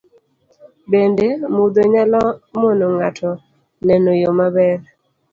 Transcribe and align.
Bende, 0.91 1.27
mudho 1.55 1.81
nyalo 1.93 2.21
mono 2.59 2.85
ng'ato 2.95 3.31
neno 3.87 4.11
yo 4.21 4.31
maber 4.37 4.79